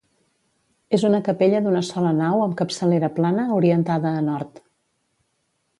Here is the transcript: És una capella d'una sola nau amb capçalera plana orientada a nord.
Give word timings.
És 0.97 1.03
una 1.09 1.19
capella 1.27 1.59
d'una 1.65 1.83
sola 1.89 2.15
nau 2.21 2.41
amb 2.45 2.57
capçalera 2.63 3.13
plana 3.19 3.47
orientada 3.59 4.19
a 4.23 4.25
nord. 4.31 4.63